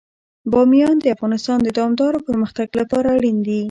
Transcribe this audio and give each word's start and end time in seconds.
بامیان 0.51 0.95
د 0.99 1.05
افغانستان 1.15 1.57
د 1.63 1.69
دوامداره 1.77 2.19
پرمختګ 2.27 2.67
لپاره 2.79 3.07
اړین 3.17 3.37
دي. 3.47 3.59